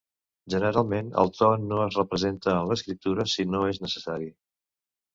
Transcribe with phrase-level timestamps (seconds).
[0.53, 4.37] Generalment el to no es representa en l'escriptura si no és necessari.